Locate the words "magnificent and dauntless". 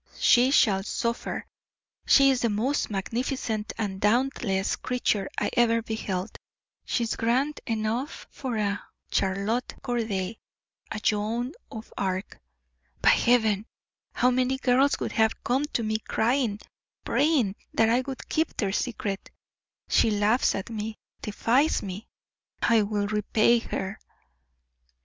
2.89-4.75